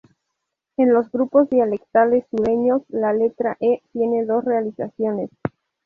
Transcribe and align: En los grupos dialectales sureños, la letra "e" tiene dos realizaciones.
En 0.77 0.95
los 0.95 1.11
grupos 1.11 1.47
dialectales 1.51 2.25
sureños, 2.31 2.81
la 2.87 3.13
letra 3.13 3.57
"e" 3.59 3.81
tiene 3.93 4.25
dos 4.25 4.43
realizaciones. 4.43 5.29